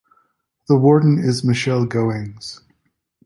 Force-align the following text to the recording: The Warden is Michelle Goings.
The 0.67 0.75
Warden 0.75 1.19
is 1.19 1.43
Michelle 1.43 1.85
Goings. 1.85 2.59